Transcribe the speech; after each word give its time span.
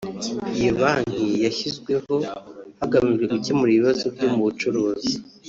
Iyo 0.57 0.71
Banki 0.79 1.27
yashyizweho 1.45 2.13
hagamijwe 2.79 3.25
gukemura 3.33 3.71
ibibazo 3.73 4.05
byo 4.15 4.27
mu 4.33 4.39
bucuruzi 4.47 5.13